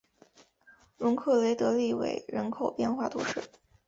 [0.97, 3.39] 容克雷德利韦人口变化图示